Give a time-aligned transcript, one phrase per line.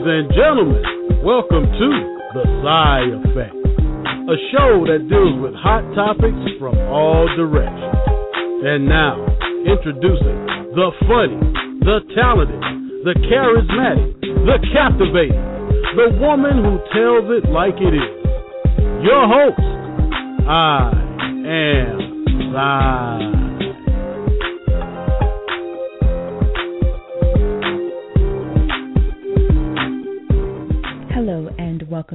[0.00, 0.82] Ladies and gentlemen,
[1.22, 1.88] welcome to
[2.32, 8.00] The Psy Effect, a show that deals with hot topics from all directions.
[8.64, 9.20] And now,
[9.60, 11.36] introducing the funny,
[11.84, 12.64] the talented,
[13.04, 14.16] the charismatic,
[14.48, 15.44] the captivating,
[15.92, 18.16] the woman who tells it like it is.
[19.04, 19.60] Your host,
[20.48, 20.96] I
[21.44, 23.29] am Psy.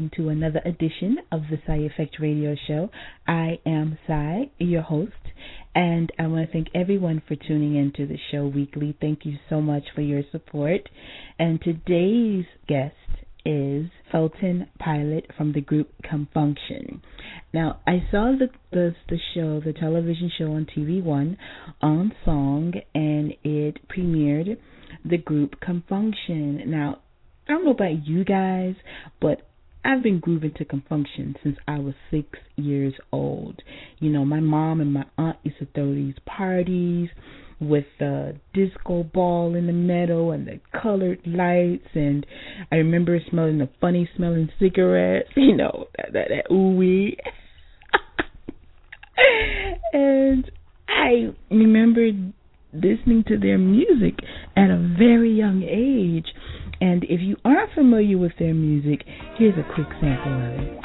[0.06, 2.92] Welcome to another edition of the Psy Effect Radio Show.
[3.28, 5.14] I am Psy, your host,
[5.74, 8.96] and I want to thank everyone for tuning in to the show weekly.
[9.02, 10.82] Thank you so much for your support.
[11.40, 12.94] And today's guest
[13.48, 17.02] is Felton Pilate from the group Con Funk Shun.
[17.52, 21.36] Now, I saw the, the the show, the television show on TV One,
[21.82, 24.58] on Song, and it premiered
[25.04, 26.62] the group Con Funk Shun.
[26.70, 27.00] Now,
[27.48, 28.76] I don't know about you guys,
[29.20, 29.42] but
[29.86, 33.62] I've been grooving to Con Funk Shun since I was six years old.
[34.00, 37.10] You know, my mom and my aunt used to throw these parties
[37.60, 42.26] with the disco ball in the middle and the colored lights and
[42.72, 47.16] I remember smelling the funny smelling cigarettes, you know, that that, that ooey.
[49.94, 50.52] and
[50.90, 52.10] I remember
[52.74, 54.20] listening to their music
[54.58, 56.28] at a very young age.
[56.82, 59.06] And if you aren't familiar with their music,
[59.38, 60.80] here's a quick sample of it.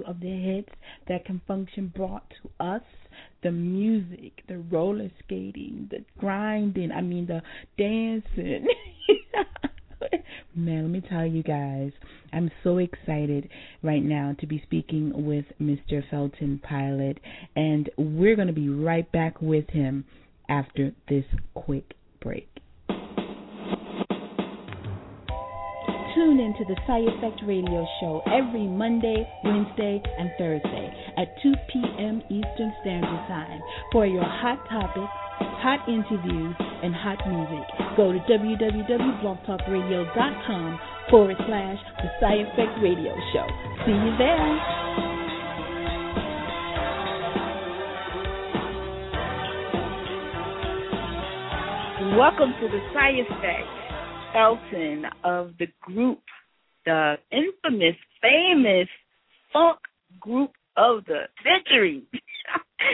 [0.00, 0.70] Of the hits
[1.08, 2.82] that Con Funk Shun brought to us.
[3.42, 7.42] The music, the roller skating, the grinding, I mean the
[7.76, 8.66] dancing.
[10.54, 11.92] Man, let me tell you guys,
[12.32, 13.48] I'm so excited
[13.82, 16.02] right now to be speaking with Mr.
[16.10, 17.18] Felton Pilate,
[17.56, 20.04] and we're going to be right back with him
[20.48, 22.51] after this quick break.
[26.14, 31.54] Tune in to the Psy Effect Radio Show every Monday, Wednesday, and Thursday at 2
[31.72, 32.20] p.m.
[32.28, 33.62] Eastern Standard Time
[33.92, 35.08] for your hot topics,
[35.64, 37.64] hot interviews, and hot music.
[37.96, 40.78] Go to www.blogtalkradio.com
[41.08, 43.46] forward slash the Psy Effect Radio Show.
[43.86, 44.58] See you there.
[52.20, 53.81] Welcome to the Psy Effect.
[54.32, 56.20] Felton of the group,
[56.86, 58.88] the infamous, famous
[59.52, 59.78] funk
[60.20, 62.02] group of the century.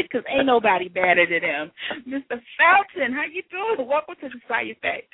[0.03, 1.73] Because ain't nobody better than him.
[2.07, 2.39] Mr.
[2.55, 3.89] Felton, how you doing?
[3.89, 5.09] Welcome to the Psy Effect.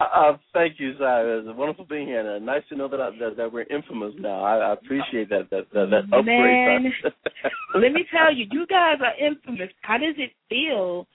[0.00, 1.38] Uh, thank you, Sarah.
[1.38, 2.20] It's wonderful being here.
[2.20, 4.42] And, uh, nice to know that, I, that that we're infamous now.
[4.42, 6.24] I, I appreciate that that that, that upgrade.
[6.26, 6.92] Man,
[7.74, 9.68] let me tell you, you guys are infamous.
[9.82, 11.06] How does it feel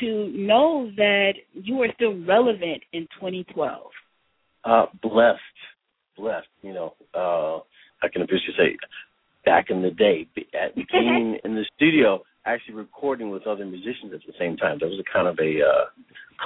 [0.00, 3.90] to know that you are still relevant in 2012?
[4.64, 5.40] uh, blessed,
[6.16, 6.48] blessed.
[6.62, 7.58] You know, uh,
[8.02, 8.78] I can appreciate
[9.44, 14.20] back in the day, at being in the studio, actually recording with other musicians at
[14.26, 14.78] the same time.
[14.80, 15.84] There was a kind of a uh,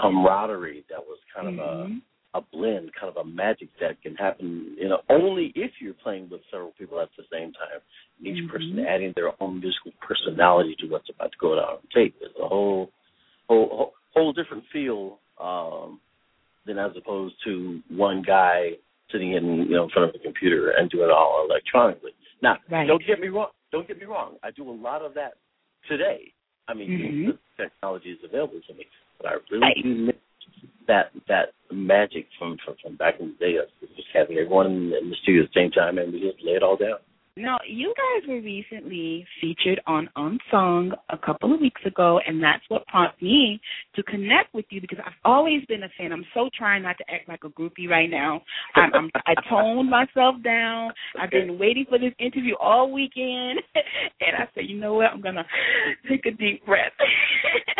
[0.00, 2.02] camaraderie that was kind of uh, Mhm.
[2.34, 6.28] a blend, kind of a magic that can happen, you know, only if you're playing
[6.28, 7.80] with several people at the same time.
[8.20, 8.50] Each mm-hmm.
[8.50, 12.16] person adding their own musical personality to what's about to go down on tape.
[12.18, 12.90] There's a whole,
[13.48, 16.00] whole, whole different feel um,
[16.66, 18.70] than as opposed to one guy
[19.10, 22.12] sitting in, you know, in front of a computer and doing it all electronically.
[22.42, 22.86] Now, right.
[22.86, 23.50] don't get me wrong.
[23.72, 24.36] Don't get me wrong.
[24.42, 25.34] I do a lot of that
[25.88, 26.32] today.
[26.68, 27.30] I mean, mm-hmm.
[27.30, 28.84] the technology is available to me,
[29.16, 29.76] but I really right.
[29.82, 30.16] do miss
[30.86, 34.92] that that magic from, from from back in the day of just having everyone in,
[34.94, 36.98] in the studio at the same time and we just lay it all down.
[37.38, 42.64] Now, you guys were recently featured on Unsung a couple of weeks ago, and that's
[42.68, 43.60] what prompted me
[43.94, 46.12] to connect with you because I've always been a fan.
[46.12, 48.42] I'm so trying not to act like a groupie right now.
[48.74, 50.90] I'm, I'm I toned myself down.
[51.20, 55.06] I've been waiting for this interview all weekend, and I said, you know what?
[55.12, 55.46] I'm gonna
[56.08, 56.92] take a deep breath.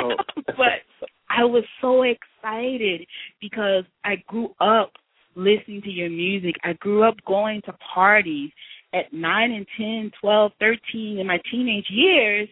[0.00, 0.14] Oh.
[0.46, 0.84] but
[1.28, 3.06] I was so excited
[3.40, 4.93] because I grew up
[5.34, 6.56] listening to your music.
[6.64, 8.50] I grew up going to parties
[8.94, 12.49] at 9 and 10, 12, 13 in my teenage years,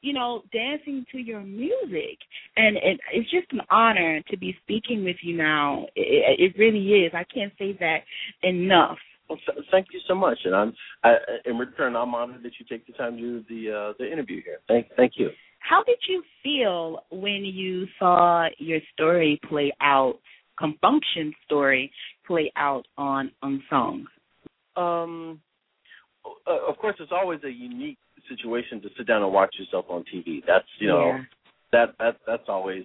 [0.00, 2.18] you know, dancing to your music.
[2.56, 5.86] And it, it's just an honor to be speaking with you now.
[5.96, 7.12] It, it really is.
[7.14, 7.98] I can't say that
[8.42, 8.98] enough.
[9.28, 9.38] Well,
[9.70, 10.72] thank you so much, and I'm
[11.04, 11.96] I, in return.
[11.96, 14.58] I'm honored that you take the time to do the uh, the interview here.
[14.68, 15.28] Thank thank you.
[15.58, 20.14] How did you feel when you saw your story play out,
[20.58, 21.92] Shun story
[22.26, 24.06] play out on Unsung?
[24.76, 25.40] Um,
[26.46, 27.98] uh, of course, it's always a unique
[28.28, 30.40] situation to sit down and watch yourself on TV.
[30.46, 31.22] That's you know, yeah.
[31.72, 32.84] that that that's always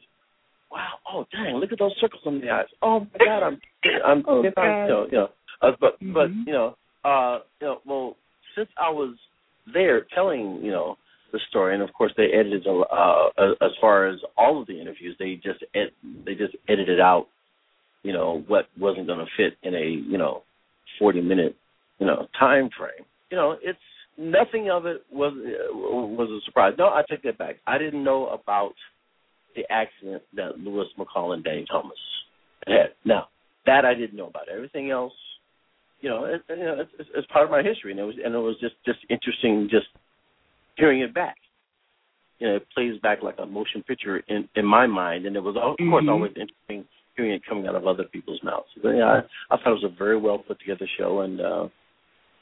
[0.71, 0.93] wow.
[1.11, 2.65] Oh dang, look at those circles on the eyes.
[2.81, 3.61] Oh my God, I'm
[4.05, 5.27] I'm oh, you know, you know
[5.61, 6.13] uh, but mm-hmm.
[6.13, 8.15] but you know uh you know well
[8.55, 9.15] since I was
[9.73, 10.97] there telling you know
[11.33, 13.29] the story, and of course they edited uh,
[13.59, 15.15] as far as all of the interviews.
[15.19, 15.91] They just ed-
[16.25, 17.25] they just edited out,
[18.03, 20.43] you know, what wasn't going to fit in a you know,
[20.99, 21.57] forty minute
[21.99, 23.05] you know time frame.
[23.33, 23.79] You know, it's
[24.15, 26.73] nothing of it was was a surprise.
[26.77, 27.55] No, I take that back.
[27.65, 28.73] I didn't know about
[29.55, 31.97] the accident that Louis McCall and Danny Thomas
[32.67, 32.93] had.
[33.03, 33.29] Now
[33.65, 34.49] that I didn't know about.
[34.53, 35.13] Everything else,
[36.01, 38.35] you know, it, you know, it's, it's part of my history, and it was and
[38.35, 39.87] it was just just interesting just
[40.77, 41.37] hearing it back.
[42.37, 45.41] You know, it plays back like a motion picture in in my mind, and it
[45.41, 46.09] was of course mm-hmm.
[46.09, 48.67] always interesting hearing it coming out of other people's mouths.
[48.81, 51.67] But, yeah, I, I thought it was a very well put together show, and uh,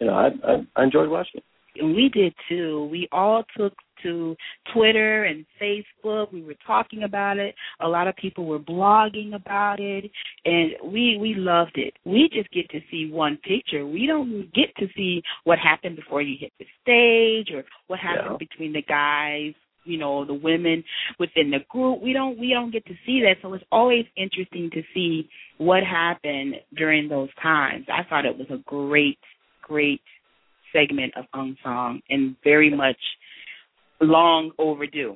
[0.02, 1.84] you know, I, I I enjoyed watching it.
[1.84, 2.90] We did too.
[2.92, 4.36] We all took to
[4.74, 6.34] Twitter and Facebook.
[6.34, 7.56] We were talking about it.
[7.80, 10.10] A lot of people were blogging about it,
[10.44, 11.94] and we we loved it.
[12.04, 13.86] We just get to see one picture.
[13.86, 18.38] We don't get to see what happened before you hit the stage or what happened
[18.42, 18.48] yeah.
[18.50, 19.54] between the guys
[19.84, 20.84] you know the women
[21.20, 24.70] within the group we don't we don't get to see that so it's always interesting
[24.72, 25.28] to see
[25.58, 29.18] what happened during those times i thought it was a great
[29.72, 30.02] great
[30.74, 32.98] segment of Unsung and very much
[34.02, 35.16] long overdue.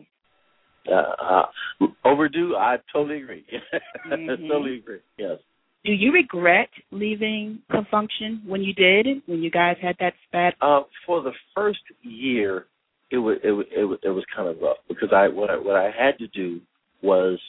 [0.89, 1.45] Uh,
[1.81, 2.55] uh, overdue.
[2.55, 3.45] I totally agree.
[4.07, 4.47] mm-hmm.
[4.47, 4.99] totally agree.
[5.17, 5.39] Yes.
[5.83, 8.09] Do you regret leaving Con Funk
[8.45, 9.21] when you did?
[9.25, 10.55] When you guys had that spat?
[10.61, 12.65] Uh, for the first year,
[13.11, 15.57] it was it was it was, it was kind of rough because I what I
[15.57, 16.59] what I had to do
[17.03, 17.39] was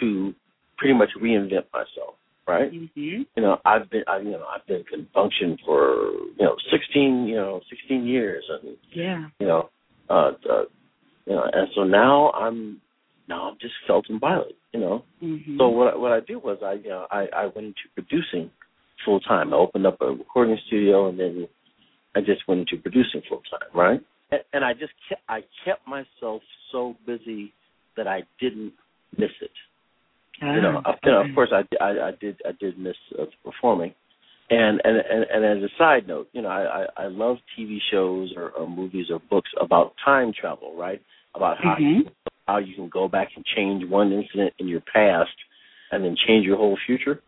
[0.00, 0.34] to
[0.78, 2.72] pretty much reinvent myself right?
[2.72, 3.22] Mm-hmm.
[3.34, 7.26] You know, I've been, I, you know, I've been Funk Shun for you know sixteen,
[7.26, 9.70] you know, sixteen years, and yeah, you know,
[10.08, 10.62] uh, uh
[11.26, 12.80] you know, and so now I'm
[13.28, 15.04] now I'm just Felton Pilate, you know.
[15.22, 15.58] Mm-hmm.
[15.58, 18.50] So what what I did was I you know I I went into producing
[19.04, 19.52] full time.
[19.52, 21.48] I opened up a recording studio, and then
[22.14, 24.00] I just went into producing full time, right?
[24.30, 27.52] And, and I just kept I kept myself so busy
[27.96, 28.72] that I didn't
[29.16, 29.50] miss it.
[30.42, 30.98] Ah, you know, okay.
[31.04, 33.94] you know, of course, I, I, I did I did miss uh, performing,
[34.50, 37.78] and, and and and as a side note, you know, I I, I love TV
[37.90, 41.00] shows or, or movies or books about time travel, right?
[41.34, 41.84] About how mm-hmm.
[41.84, 42.10] you,
[42.46, 45.30] how you can go back and change one incident in your past,
[45.90, 47.20] and then change your whole future.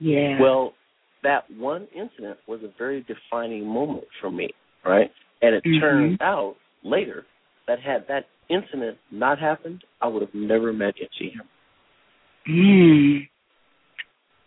[0.00, 0.40] Yeah.
[0.40, 0.74] Well,
[1.22, 4.50] that one incident was a very defining moment for me,
[4.84, 5.10] right?
[5.42, 5.80] And it mm-hmm.
[5.80, 7.24] turned out later
[7.66, 11.48] that had that incident not happened, I would have never met MC Hammer.
[12.48, 13.28] Mm.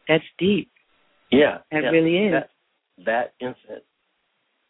[0.08, 0.70] That's deep.
[1.32, 1.90] Yeah, that yeah.
[1.90, 2.34] really is.
[2.34, 2.50] That,
[3.06, 3.84] that incident,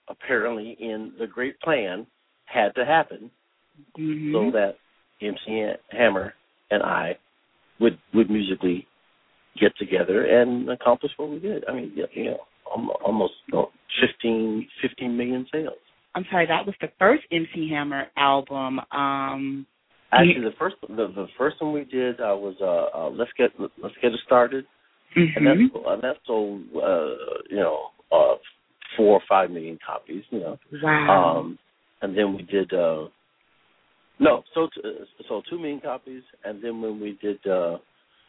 [0.09, 2.07] apparently in the great plan,
[2.45, 3.29] had to happen
[3.97, 4.33] mm-hmm.
[4.33, 4.75] so that
[5.21, 6.33] MC Hammer
[6.71, 7.17] and I
[7.79, 8.87] would would musically
[9.59, 11.63] get together and accomplish what we did.
[11.67, 12.39] I mean, you know,
[13.03, 15.77] almost you know, 15, 15 million sales.
[16.15, 18.79] I'm sorry, that was the first MC Hammer album.
[18.91, 19.67] Um
[20.11, 23.51] Actually, the first the, the first one we did uh, was uh, uh, let's get
[23.59, 24.65] let's get it started,
[25.17, 25.45] mm-hmm.
[25.45, 28.35] and that's and that sold uh, you know uh,
[28.95, 30.23] four or five million copies.
[30.29, 31.39] You know, wow.
[31.39, 31.59] Um,
[32.01, 33.07] and then we did uh,
[34.19, 34.89] no, so uh,
[35.27, 37.77] so two million copies, and then when we did uh,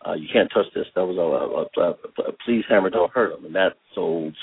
[0.07, 1.91] uh, you can't touch this, that was a, a, a,
[2.29, 4.35] a please hammer don't hurt them, and that sold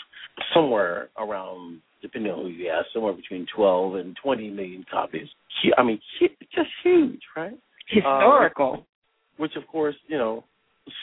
[0.53, 5.27] somewhere around depending on who you ask, somewhere between 12 and 20 million copies.
[5.75, 7.57] I mean, just huge, right?
[7.89, 8.73] Historical.
[8.73, 8.85] Um,
[9.37, 10.43] which, of course, you know,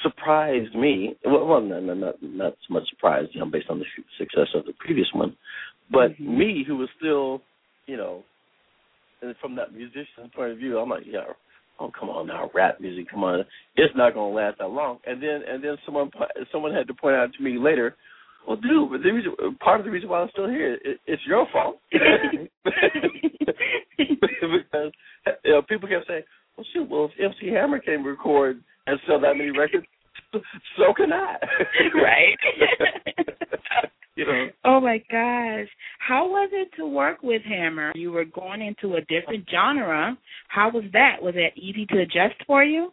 [0.04, 1.16] surprised me.
[1.24, 3.84] Well, well not, not, not so much surprised, you know, based on the
[4.16, 5.36] success of the previous one,
[5.90, 6.38] but mm-hmm.
[6.38, 7.42] me, who was still,
[7.86, 8.22] you know,
[9.40, 11.24] from that musician's point of view, I'm like, yeah,
[11.80, 13.44] oh come on now, rap music, come on,
[13.76, 14.98] it's not going to last that long.
[15.06, 16.10] And then, and then someone,
[16.52, 17.96] someone had to point out to me later
[18.46, 21.22] well, dude, but the reason, part of the reason why I'm still here, it, it's
[21.26, 21.80] your fault.
[21.92, 22.48] because
[25.44, 26.22] you know, people kept saying,
[26.56, 29.86] "Well, shoot, well, if MC Hammer can record and sell that many records,
[30.32, 30.40] so
[30.96, 31.36] can I."
[31.94, 32.38] right.
[34.16, 34.48] you know.
[34.64, 35.68] Oh my gosh,
[35.98, 37.92] how was it to work with Hammer?
[37.94, 40.16] You were going into a different genre.
[40.48, 41.16] How was that?
[41.20, 42.92] Was that easy to adjust for you?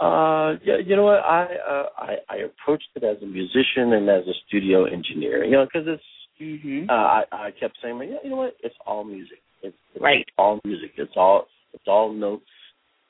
[0.00, 1.20] Uh, yeah, you know what?
[1.20, 5.44] I uh, I I approached it as a musician and as a studio engineer.
[5.44, 6.02] You know, because it's.
[6.42, 6.90] Mm-hmm.
[6.90, 8.56] Uh, I I kept saying, yeah, you know what?
[8.60, 9.38] It's all music.
[9.62, 10.26] It's, it's right.
[10.36, 10.90] all music.
[10.96, 12.44] It's all it's all notes,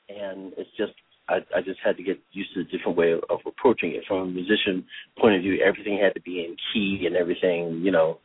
[0.09, 0.93] and it's just
[1.27, 4.03] I I just had to get used to a different way of, of approaching it
[4.07, 4.85] from a musician
[5.19, 5.57] point of view.
[5.65, 7.81] Everything had to be in key and everything.
[7.83, 8.19] You know,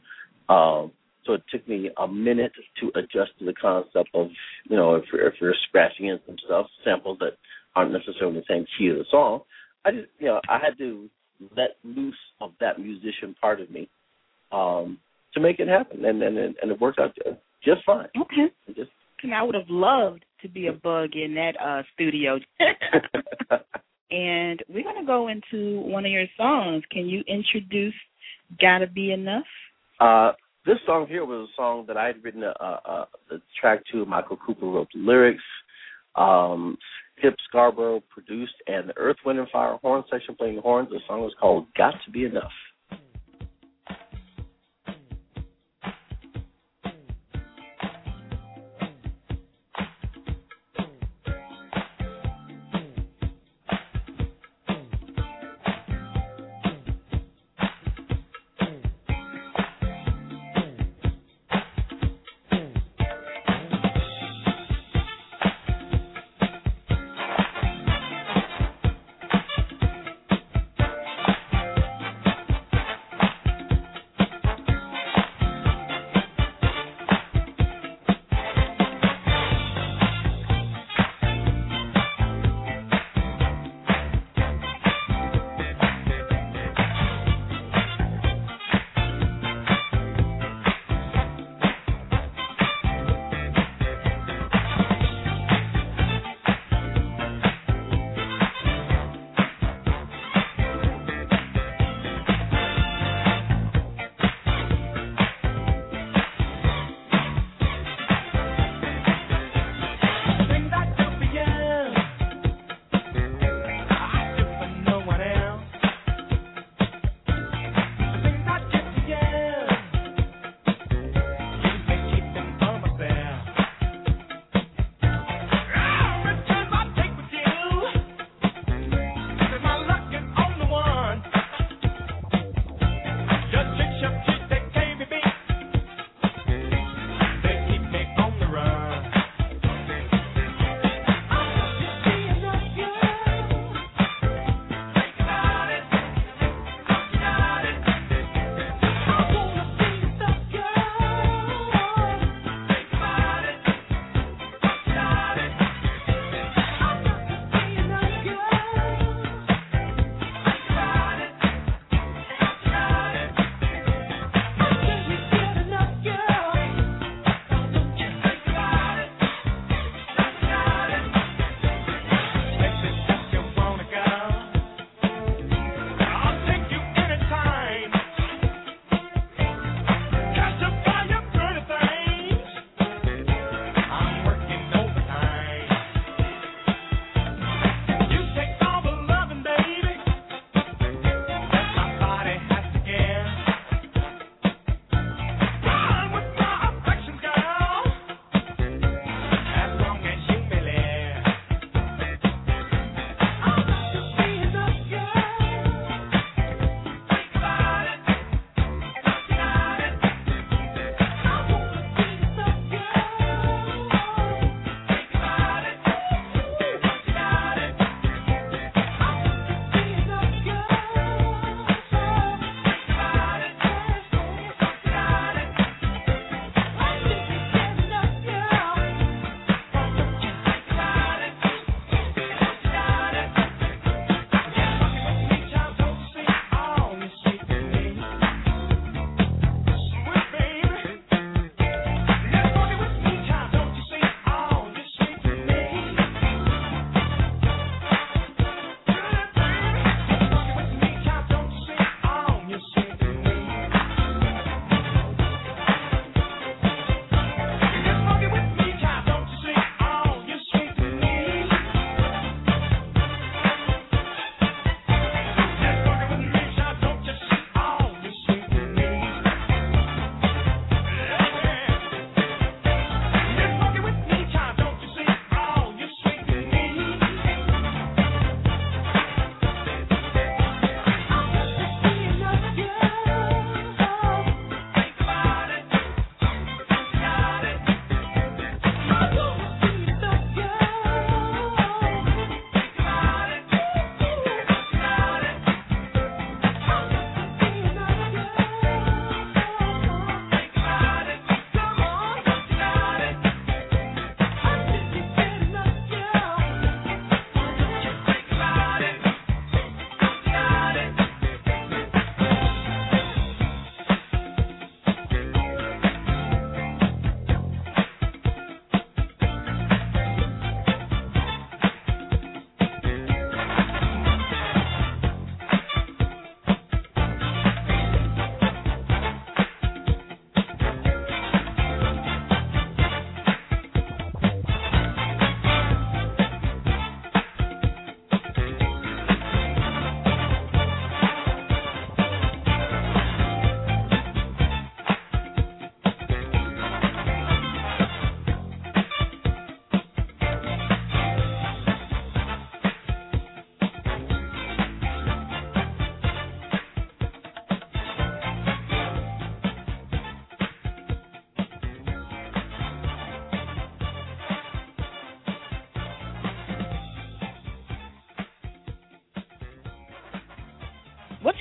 [0.49, 0.93] um,
[1.25, 4.29] so it took me a minute to adjust to the concept of
[4.69, 7.37] you know if if you're scratching in some stuff samples that
[7.81, 9.41] aren't necessarily the same key of the song.
[9.85, 11.09] I just you know I had to
[11.57, 13.89] let loose of that musician part of me
[14.53, 14.99] um,
[15.35, 17.17] to make it happen, and and and it worked out
[17.65, 18.09] just fine.
[18.21, 18.53] Okay.
[18.69, 18.91] It just
[19.23, 22.39] and I would have loved to be a bug in that uh studio.
[24.11, 26.85] and we're gonna go into one of your songs.
[26.91, 27.95] Can you introduce
[28.61, 29.45] "Gotta Be Enough"?
[29.99, 30.33] Uh,
[30.67, 32.43] this song here was a song that I had written.
[32.43, 35.43] a, uh, the track to Michael Cooper wrote the lyrics.
[36.17, 36.77] Um,
[37.21, 40.89] Skip Scarborough produced, and the Earth, Wind, and Fire horn section playing horns.
[40.91, 42.51] The song was called "Got to Be Enough."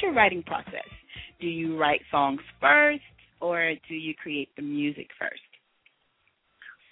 [0.09, 0.87] Your writing process?
[1.39, 3.01] Do you write songs first,
[3.41, 5.41] or do you create the music first?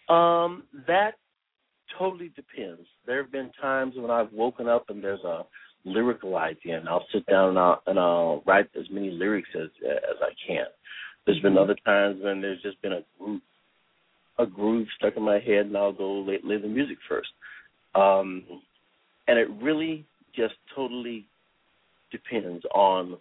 [0.09, 1.11] Um, that
[1.97, 2.87] totally depends.
[3.05, 5.43] There have been times when I've woken up and there's a
[5.83, 9.69] lyrical idea, and I'll sit down and I'll, and I'll write as many lyrics as
[9.85, 10.65] as I can.
[11.25, 11.63] There's been mm-hmm.
[11.63, 13.41] other times when there's just been a groove,
[14.39, 17.29] a groove stuck in my head, and I'll go lay, lay the music first.
[17.95, 18.43] Um,
[19.27, 21.25] and it really just totally
[22.11, 23.17] depends on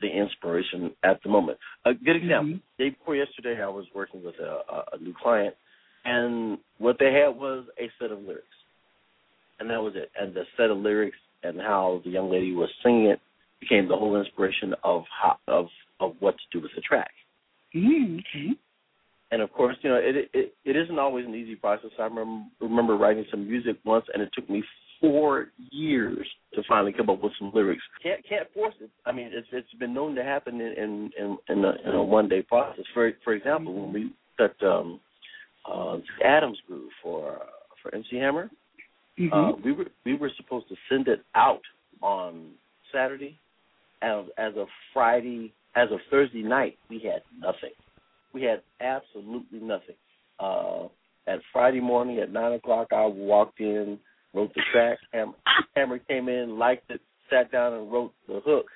[0.00, 1.58] the inspiration at the moment.
[1.84, 2.82] A good example: mm-hmm.
[2.82, 4.60] day before yesterday, I was working with a,
[4.92, 5.54] a new client,
[6.04, 8.46] and what they had was a set of lyrics,
[9.60, 10.10] and that was it.
[10.20, 13.20] And the set of lyrics and how the young lady was singing it
[13.60, 15.66] became the whole inspiration of how, of
[16.00, 17.10] of what to do with the track.
[17.74, 18.16] Mm-hmm.
[18.16, 18.58] Okay.
[19.30, 21.90] And of course, you know, it, it it isn't always an easy process.
[21.98, 24.62] I remember remember writing some music once, and it took me
[25.00, 26.26] four years
[26.68, 27.82] finally come up with some lyrics.
[28.02, 28.90] Can't can't force it.
[29.06, 32.02] I mean, it's it's been known to happen in in in, in, a, in a
[32.02, 32.84] one day process.
[32.92, 35.00] For for example, when we cut um,
[35.70, 37.46] uh, Addams Groove for uh,
[37.82, 38.50] for MC Hammer,
[39.18, 39.32] mm-hmm.
[39.32, 41.62] uh, we were we were supposed to send it out
[42.02, 42.50] on
[42.92, 43.38] Saturday,
[44.02, 47.72] as as of Friday as of Thursday night, we had nothing.
[48.32, 49.96] We had absolutely nothing.
[50.38, 50.84] Uh,
[51.26, 53.98] at Friday morning at nine o'clock, I walked in,
[54.34, 54.98] wrote the track.
[55.12, 55.34] Hammer,
[55.74, 58.66] Hammer came in, liked it, sat down, and wrote the hook.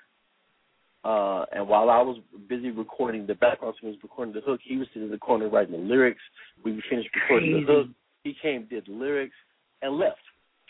[1.05, 2.19] Uh, and while I was
[2.49, 5.49] busy recording the background singer was recording the hook, he was sitting in the corner
[5.49, 6.21] writing the lyrics.
[6.65, 7.67] We finished recording Crazy.
[7.67, 7.87] the hook.
[8.25, 9.35] He came, did the lyrics,
[9.83, 10.19] and left.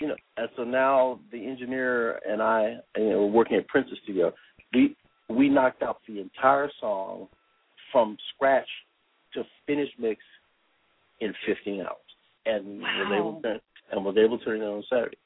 [0.01, 3.99] You know, and so now the engineer and I, you know, we're working at Princess
[4.05, 4.33] Studio,
[4.73, 4.97] we
[5.29, 7.27] we knocked out the entire song
[7.91, 8.69] from scratch
[9.35, 10.21] to finished mix
[11.21, 11.97] in 15 hours,
[12.47, 13.17] and wow.
[13.19, 15.19] able to and was able to turn it on Saturday,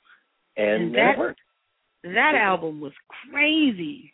[0.57, 1.41] and, and that worked.
[2.03, 2.93] that album was
[3.31, 4.13] crazy.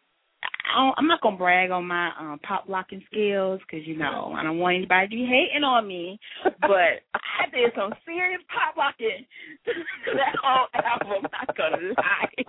[0.74, 4.42] I I'm not gonna brag on my um, pop locking skills because you know I
[4.42, 6.18] don't want anybody to be hating on me,
[6.60, 9.24] but I did some serious pop locking
[9.64, 9.72] to
[10.14, 11.24] that whole album.
[11.24, 12.44] I'm not gonna lie.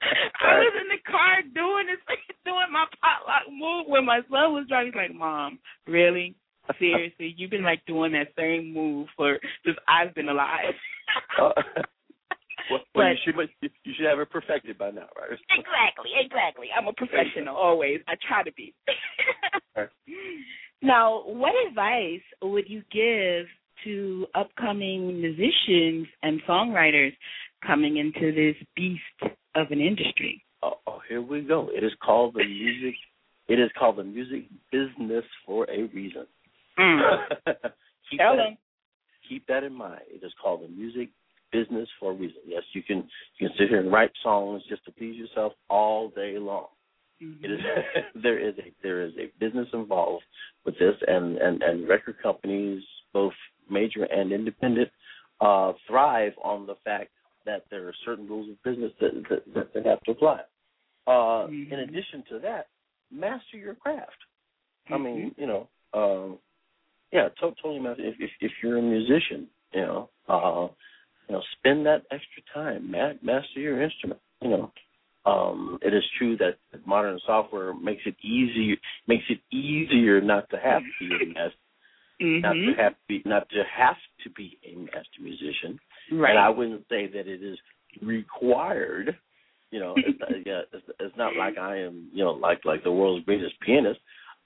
[0.00, 1.98] I was in the car doing this,
[2.44, 4.92] doing my pop potluck move when my son was driving.
[4.92, 6.34] He's like, "Mom, really?
[6.78, 7.34] Seriously?
[7.36, 10.74] You've been like doing that same move for since I've been alive."
[11.40, 11.82] uh, well,
[12.70, 15.38] well but, you should you should have it perfected by now, right?
[15.50, 16.66] Exactly, exactly.
[16.76, 18.00] I'm a professional always.
[18.08, 18.74] I try to be.
[20.82, 23.46] now, what advice would you give
[23.84, 27.12] to upcoming musicians and songwriters
[27.66, 30.44] coming into this beast of an industry.
[30.62, 31.70] Oh, oh, here we go.
[31.72, 32.94] It is called the music.
[33.48, 36.26] It is called the music business for a reason.
[36.78, 37.00] Mm.
[38.10, 38.56] keep, that,
[39.28, 40.02] keep that in mind.
[40.08, 41.10] It is called the music
[41.52, 42.40] business for a reason.
[42.46, 46.10] Yes, you can you can sit here and write songs just to please yourself all
[46.10, 46.66] day long.
[47.22, 47.44] Mm-hmm.
[47.44, 47.60] It is
[48.22, 50.24] there is a there is a business involved
[50.64, 53.32] with this, and and and record companies, both
[53.70, 54.88] major and independent,
[55.40, 57.10] uh, thrive on the fact
[57.44, 59.10] that there are certain rules of business that
[59.54, 60.40] that, that, have to apply.
[61.06, 61.72] Uh, mm-hmm.
[61.72, 62.66] In addition to that,
[63.10, 64.12] master your craft.
[64.90, 64.94] Mm-hmm.
[64.94, 66.38] I mean, you know, um,
[67.12, 67.80] yeah, to- totally.
[67.98, 70.68] If, if if you're a musician, you know, uh,
[71.28, 74.20] you know, spend that extra time, ma- master your instrument.
[74.40, 74.72] You know,
[75.26, 80.56] um, it is true that modern software makes it easy makes it easier not to
[80.56, 81.56] have to be a master,
[82.22, 82.40] mm-hmm.
[82.40, 85.78] not to have to be not to have to be a master musician.
[86.12, 86.30] Right.
[86.30, 87.58] And I wouldn't say that it is
[88.02, 89.16] required.
[89.70, 92.92] You know, it's, yeah, it's, it's not like I am, you know, like like the
[92.92, 94.00] world's greatest pianist.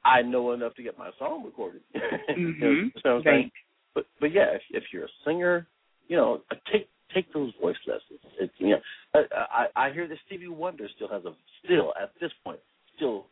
[0.04, 1.82] I know enough to get my song recorded.
[1.94, 2.60] Mm-hmm.
[2.64, 3.50] you know what I'm saying?
[3.94, 5.66] But but yeah, if if you're a singer,
[6.08, 8.20] you know, uh, take take those voice lessons.
[8.40, 8.80] It's you know,
[9.14, 11.32] I, I I hear that Stevie Wonder still has a
[11.64, 12.58] still at this point
[12.96, 13.26] still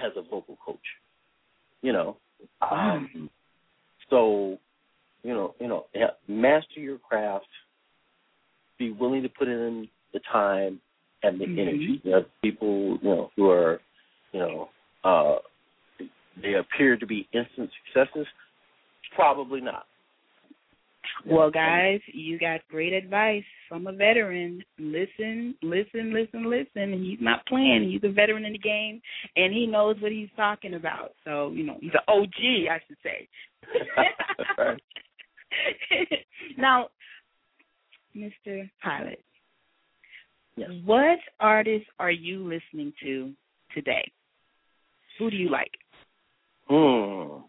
[0.00, 0.78] has a vocal coach.
[1.82, 2.16] You know,
[2.62, 3.28] um,
[4.10, 4.58] so
[5.22, 5.86] you know, you know,
[6.28, 7.46] master your craft.
[8.78, 10.80] Be willing to put in the time
[11.22, 11.58] and the mm-hmm.
[11.58, 12.00] energy.
[12.04, 13.80] You know, people, you know, who are,
[14.32, 14.68] you know,
[15.04, 15.36] uh,
[16.42, 18.26] they appear to be instant successes.
[19.14, 19.86] Probably not.
[21.26, 24.62] Well, guys, you got great advice from a veteran.
[24.78, 27.02] Listen, listen, listen, listen.
[27.02, 27.88] He's not playing.
[27.90, 29.00] He's a veteran in the game,
[29.36, 31.12] and he knows what he's talking about.
[31.24, 33.28] So, you know, he's an OG, I should say.
[34.58, 34.80] right.
[36.58, 36.88] now,
[38.16, 38.68] Mr.
[38.82, 39.24] Pilate,
[40.56, 40.70] yes.
[40.84, 43.32] what artists are you listening to
[43.74, 44.10] today?
[45.18, 45.70] Who do you like?
[46.68, 47.42] Hmm.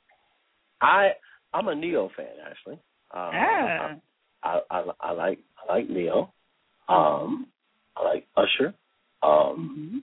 [0.82, 1.12] I
[1.54, 2.80] I'm a Ne-Yo fan actually.
[3.14, 3.96] Um, ah.
[4.44, 6.30] I, I, I I like I like Ne-Yo.
[6.88, 7.48] Um,
[7.96, 8.74] I like Usher.
[9.24, 9.98] Um, hmm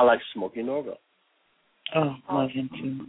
[0.00, 0.94] I like Smokie Norful.
[1.94, 3.06] Oh, I love him too.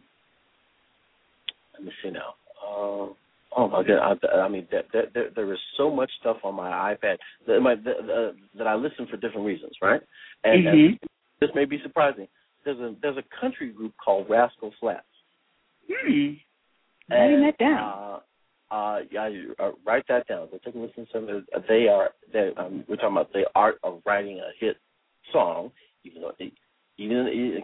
[1.74, 2.34] Let me see now.
[2.66, 3.14] Uh,
[3.56, 4.20] oh my god!
[4.24, 7.60] I, I mean, that, that, there, there is so much stuff on my iPad that,
[7.60, 10.02] my, that, uh, that I listen for different reasons, right?
[10.44, 10.88] And, Mhm.
[10.88, 11.00] and
[11.42, 12.28] this may be surprising.
[12.66, 15.06] There's a there's a country group called Rascal Flatts.
[15.90, 16.34] Hmm.
[17.12, 18.22] Writing that down.
[18.72, 20.48] Uh, uh, yeah, uh, write that down.
[20.52, 21.46] Go take a listen to them.
[21.68, 24.78] They are they um, we're talking about the art of writing a hit
[25.34, 25.72] song.
[26.04, 26.52] Even though they,
[26.98, 27.62] even in,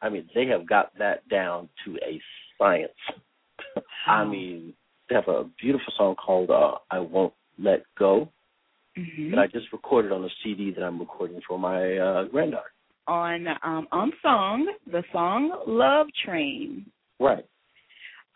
[0.00, 2.20] I mean they have got that down to a
[2.58, 2.92] science.
[4.06, 4.72] I mean
[5.08, 8.30] they have a beautiful song called uh, "I Won't Let Go"
[8.96, 9.30] Mhm.
[9.32, 12.72] that I just recorded on a CD that I'm recording for my uh, granddaughter.
[13.06, 16.86] on um on song, the song Love Train.
[17.20, 17.44] Right.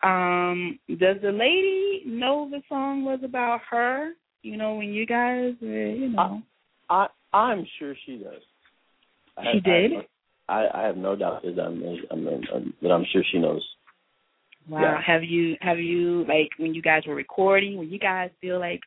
[0.03, 4.13] Um, does the lady know the song was about her?
[4.41, 6.41] You know, when you guys were, you know.
[6.89, 8.41] I I'm sure she does.
[9.37, 9.91] I- She did?
[10.49, 13.65] I, I have no doubt that I'm, I'm, I'm that I'm sure she knows.
[14.67, 14.81] wow.
[14.81, 15.01] yeah.
[15.05, 18.81] Have you have you like when you guys were recording, when you guys feel like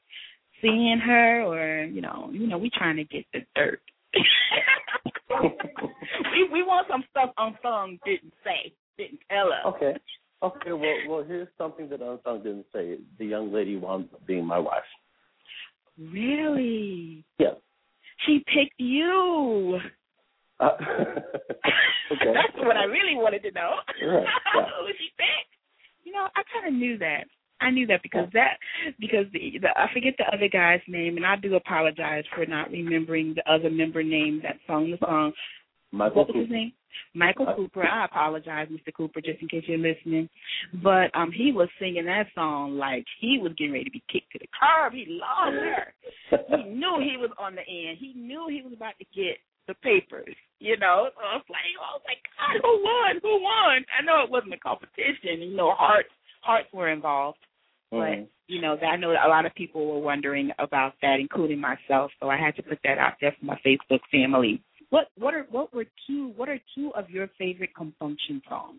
[0.60, 3.80] seeing her or, you know, you know, we trying to get the dirt.
[6.32, 9.74] we we want some stuff Unsung didn't say, didn't tell us.
[9.74, 9.94] Okay.
[10.42, 10.72] Okay.
[10.72, 12.98] Well, well, here's something that Unsung didn't say.
[13.18, 14.82] The young lady wound up being my wife.
[15.98, 17.24] Really?
[17.38, 17.54] Yeah.
[18.26, 19.78] She picked you.
[20.60, 22.32] Uh, okay.
[22.32, 23.70] That's what I really wanted to know.
[23.88, 24.62] Right, yeah.
[24.80, 25.54] Who she picked?
[26.04, 27.24] You know, I kind of knew that.
[27.60, 28.58] I knew that because that
[29.00, 32.70] because the, the I forget the other guy's name, and I do apologize for not
[32.70, 35.32] remembering the other member name that sung the song.
[35.94, 36.54] Michael what was his Cooper.
[36.54, 36.72] name?
[37.14, 37.86] Michael Uh, Cooper.
[37.86, 38.92] I apologize, Mr.
[38.94, 40.28] Cooper, just in case you're listening.
[40.82, 44.32] But um he was singing that song like he was getting ready to be kicked
[44.32, 44.92] to the curb.
[44.92, 45.94] He loved her.
[46.56, 47.98] He knew he was on the end.
[47.98, 50.34] He knew he was about to get the papers.
[50.60, 53.20] You know, so I was like, I was like, God, who won?
[53.22, 53.84] Who won?
[53.92, 55.42] I know it wasn't a competition.
[55.42, 56.08] You know, hearts
[56.42, 57.38] hearts were involved,
[57.92, 58.00] Mhm.
[58.24, 61.58] but you know, I know that a lot of people were wondering about that, including
[61.60, 62.12] myself.
[62.20, 64.60] So I had to put that out there for my Facebook family.
[64.94, 68.40] What what are what were two what are two of your favorite Con Funk Shun
[68.48, 68.78] songs?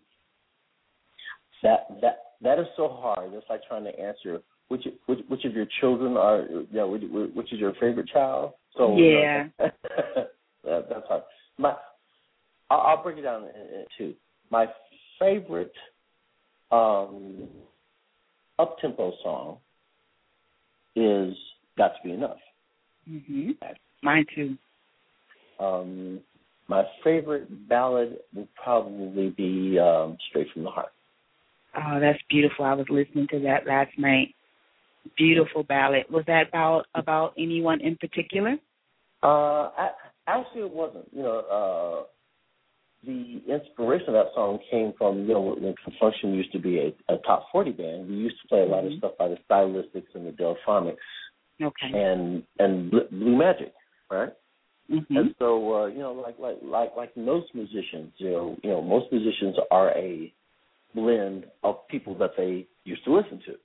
[1.62, 3.34] That that that is so hard.
[3.34, 7.02] It's like trying to answer which which which of your children are you know which,
[7.34, 8.54] which is your favorite child.
[8.78, 9.48] So Yeah.
[9.58, 11.24] that, that's hard.
[11.58, 11.74] My
[12.70, 14.14] I'll, I'll break it down in, in two.
[14.50, 14.68] My
[15.18, 15.74] favorite
[16.70, 17.46] um,
[18.58, 19.58] up tempo song
[20.94, 21.36] is
[21.76, 22.38] "Got to Be Enough."
[23.06, 23.58] Mhm.
[24.02, 24.56] Mine too.
[25.58, 26.20] Um,
[26.68, 30.92] my favorite ballad would probably be um, "Straight from the Heart."
[31.76, 32.64] Oh, that's beautiful.
[32.64, 34.34] I was listening to that last night.
[35.16, 36.04] Beautiful ballad.
[36.10, 38.56] Was that about about anyone in particular?
[39.22, 39.90] Uh, I,
[40.26, 41.06] actually, it wasn't.
[41.12, 42.06] You know, uh,
[43.06, 46.58] the inspiration of that song came from you know when Con Funk Shun used to
[46.58, 48.08] be a, a top forty band.
[48.08, 48.98] We used to play a lot of Mhm.
[48.98, 50.96] stuff by the Stylistics and the Delfonics
[51.62, 51.90] Okay.
[51.92, 53.72] and and Bl- Blue Magic,
[54.10, 54.32] right?
[54.90, 55.06] Mhm.
[55.10, 58.80] And so uh, you know, like like like like most musicians, you know, you know,
[58.80, 60.32] most musicians are a
[60.94, 63.58] blend of people that they used to listen to,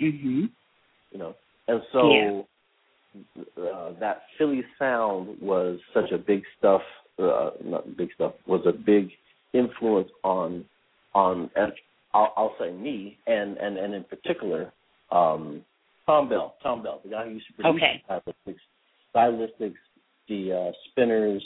[0.00, 0.50] Mhm.
[1.12, 1.34] you know,
[1.68, 2.46] and so
[3.56, 6.82] uh, that Philly sound was such a big stuff.
[7.18, 9.10] Uh, not big stuff was a big
[9.54, 10.64] influence on
[11.14, 11.72] on and
[12.12, 14.72] I'll, I'll say me and and and in particular
[15.12, 15.64] um,
[16.06, 16.56] Thom Bell.
[16.62, 18.02] Thom Bell, the guy who used to produce Okay.
[18.08, 18.60] stylistics,
[19.14, 19.74] stylistics,
[20.28, 21.42] the uh, spinners,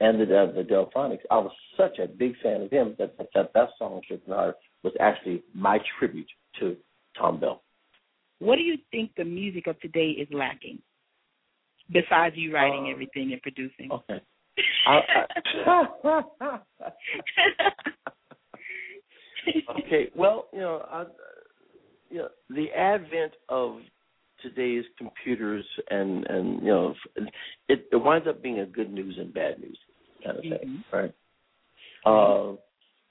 [0.00, 1.22] and the uh, the Delfonics.
[1.30, 4.34] I was such a big fan of him that that that, that song "Straight from
[4.34, 6.76] Heart" was actually my tribute to
[7.18, 7.62] Thom Bell.
[8.38, 10.78] What do you think the music of today is lacking?
[11.92, 13.90] Besides you writing Uh, everything and producing.
[13.90, 14.20] Okay.
[14.86, 15.00] I,
[16.06, 16.60] I,
[19.78, 20.10] okay.
[20.14, 21.04] Well, you know, I,
[22.10, 23.80] you know, the advent of
[24.44, 26.94] today's computers and and you know,
[27.68, 29.78] it, it winds up being a good news and bad news
[30.24, 30.84] kind of thing, Mhm.
[30.92, 31.12] right?
[32.06, 32.56] Uh,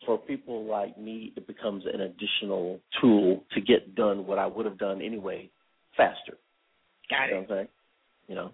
[0.06, 4.66] for people like me, it becomes an additional tool to get done what I would
[4.66, 5.50] have done anyway
[5.98, 6.38] faster.
[7.10, 7.50] Got You know it.
[7.50, 7.68] saying?
[8.28, 8.52] You know,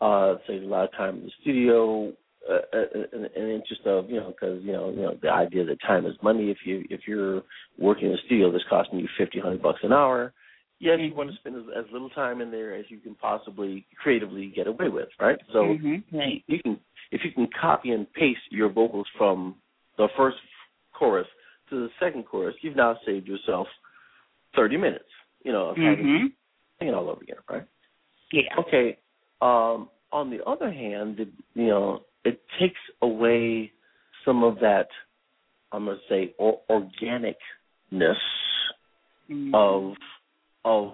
[0.00, 2.12] uh, saves a lot of time in the studio.
[2.48, 5.62] Uh, uh, an, an interest of you know because you know you know the idea
[5.62, 6.50] that time is money.
[6.50, 7.42] If you if you're
[7.78, 10.32] working in a studio that's costing you fifty hundred bucks an hour,
[10.80, 11.14] yes, you Mhm.
[11.14, 14.66] want to spend as, as little time in there as you can possibly creatively get
[14.66, 15.38] away with, right?
[15.52, 16.02] So Mhm.
[16.12, 16.42] Right.
[16.46, 16.80] you can
[17.12, 19.60] if you can copy and paste your vocals from
[19.96, 20.38] the first
[20.92, 21.26] chorus
[21.68, 23.68] to the second chorus, you've now saved yourself
[24.54, 25.08] thirty minutes.
[25.44, 26.32] You know, of having Mhm.
[26.78, 27.66] sing it all over again, right?
[28.32, 28.58] Yeah.
[28.58, 28.98] Okay.
[29.40, 33.72] Um, on the other hand, it, you know, it takes away
[34.24, 34.90] some of that.
[35.72, 37.34] I'm going to say or, organicness
[39.30, 39.54] mm-hmm.
[39.54, 39.96] of
[40.64, 40.92] of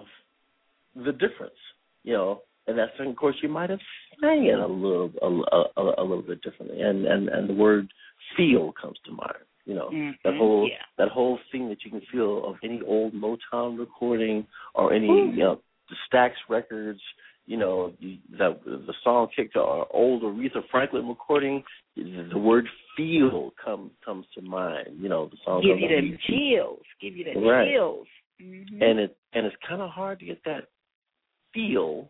[0.95, 1.59] the difference,
[2.03, 3.79] you know, and that's of course you might have
[4.21, 7.87] sang it a little a, a, a little bit differently, and and and the word
[8.35, 9.33] feel comes to mind.
[9.65, 10.11] You know mm-hmm.
[10.23, 10.83] that whole yeah.
[10.97, 15.31] that whole thing that you can feel of any old Motown recording or any Ooh.
[15.31, 17.01] you know the Stax records.
[17.45, 21.63] You know the the, the song kicked our old Aretha Franklin recording.
[21.95, 24.99] The word feel comes comes to mind.
[24.99, 25.61] You know the song.
[25.61, 26.83] Give you the chills.
[27.01, 27.69] Give you the right.
[27.71, 28.07] chills.
[28.41, 28.81] Mm-hmm.
[28.81, 30.67] And it and it's kind of hard to get that
[31.53, 32.09] feel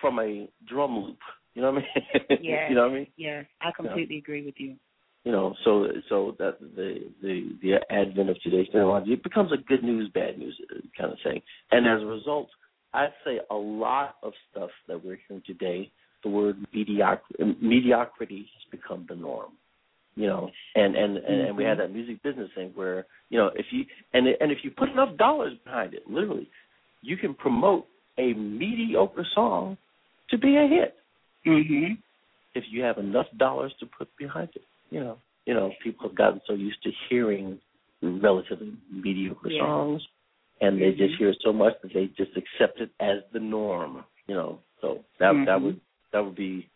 [0.00, 1.18] from a drum loop.
[1.54, 2.38] You know what I mean?
[2.42, 2.68] Yeah.
[2.68, 3.06] you know what I mean?
[3.16, 4.76] Yes, I completely agree with you.
[5.24, 9.58] You know, so so that the the the advent of today's technology it becomes a
[9.58, 12.48] good news, bad news uh, kind of thing, and as a result,
[12.94, 18.80] I'd say a lot of stuff that we're hearing today, the word mediocrity, mediocrity has
[18.80, 19.52] become the norm.
[20.16, 23.50] You know, and and and, and we had that music business thing where you know
[23.54, 26.48] if you and and if you put enough dollars behind it, literally,
[27.02, 27.86] you can promote
[28.18, 29.76] a mediocre song
[30.30, 30.96] to be a hit
[31.46, 31.96] Mhm.
[32.54, 34.64] if you have enough dollars to put behind it.
[34.90, 37.60] You know, you know, people have gotten so used to hearing
[38.02, 39.60] relatively mediocre Yeah.
[39.60, 40.06] songs,
[40.60, 40.98] and they Mhm.
[40.98, 44.04] just hear so much that they just accept it as the norm.
[44.26, 45.62] You know, so that that Mhm.
[45.62, 45.80] would
[46.12, 46.68] that would be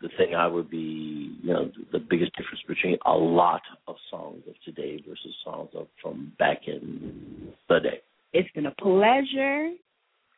[0.00, 4.42] the thing I would be, you know, the biggest difference between a lot of songs
[4.48, 8.00] of today versus songs of from back in the day.
[8.32, 9.70] It's been a pleasure.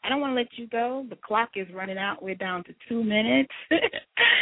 [0.04, 1.04] I don't want to let you go.
[1.10, 2.22] The clock is running out.
[2.22, 3.52] We're down to two minutes.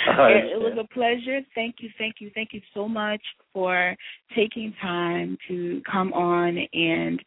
[0.07, 1.40] It, it was a pleasure.
[1.55, 3.22] Thank you, thank you, thank you so much
[3.55, 3.96] for
[4.37, 7.20] taking time to come on and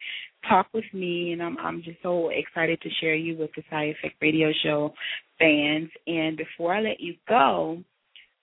[0.48, 1.32] talk with me.
[1.32, 4.92] And I'm I'm just so excited to share you with the Side Effect Radio Show
[5.38, 5.90] fans.
[6.06, 7.82] And before I let you go,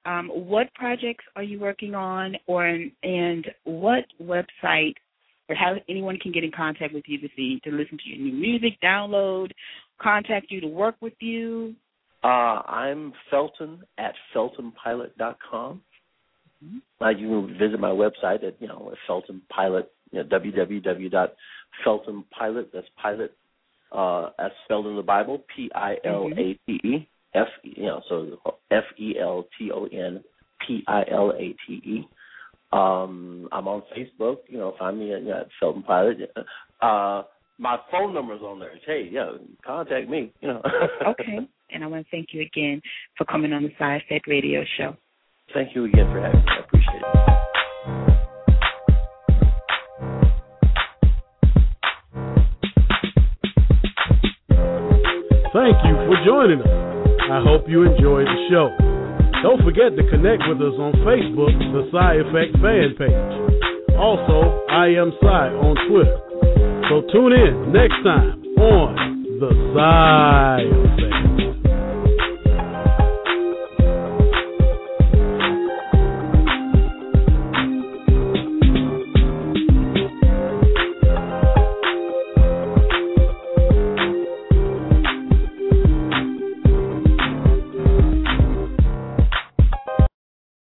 [0.06, 2.66] um, what projects are you working on, or
[3.04, 4.96] and what website
[5.48, 8.20] or how anyone can get in contact with you to see to listen to your
[8.20, 9.52] new music, download,
[10.02, 11.76] contact you to work with you.
[12.24, 15.82] Uh, I'm Felton at feltonpilate.com.
[16.64, 16.82] Mhm.
[17.00, 20.24] Uh, you can visit my website at you know at Felton Pilate, you
[21.86, 22.72] know, www.feltonpilate.
[22.74, 23.32] That's Pilate
[23.92, 27.48] uh, as spelled in the Bible, P I L A T E F.
[27.64, 28.38] You know, so
[28.72, 30.24] F E L T O N
[30.66, 32.08] P I L A T E.
[32.72, 34.38] Um, I'm on Facebook.
[34.48, 36.30] You know, find me at, you know, at Felton Pilate.
[36.82, 37.24] Uh,
[37.58, 38.72] my phone number's on there.
[38.86, 39.32] Hey, yeah,
[39.66, 40.34] contact me.
[40.42, 40.62] You know.
[41.08, 41.48] Okay.
[41.72, 42.82] And I want to thank you again
[43.18, 44.96] for coming on the Side Effect Radio Show.
[45.54, 46.46] Thank you again for having me.
[46.48, 47.45] I appreciate it.
[55.66, 56.70] Thank you for joining us.
[57.26, 58.70] I hope you enjoyed the show.
[59.42, 63.98] Don't forget to connect with us on Facebook, the Psy Effect fan page.
[63.98, 66.22] Also, I am Psy on Twitter.
[66.86, 70.85] So tune in next time on the Psy